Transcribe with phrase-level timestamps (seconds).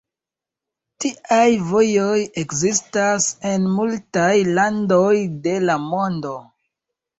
[1.03, 2.15] Tiaj vojoj
[2.45, 5.13] ekzistas en multaj landoj
[5.47, 6.37] de la mondo.